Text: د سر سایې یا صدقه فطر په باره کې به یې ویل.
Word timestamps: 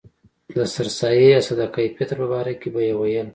د 0.55 0.57
سر 0.73 0.87
سایې 0.99 1.25
یا 1.33 1.39
صدقه 1.47 1.81
فطر 1.97 2.17
په 2.21 2.27
باره 2.31 2.53
کې 2.59 2.69
به 2.73 2.81
یې 2.87 2.93
ویل. 2.99 3.27